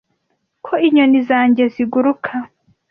ko 0.65 0.73
inyoni 0.87 1.19
zanjye 1.29 1.63
ziguruka 1.73 2.31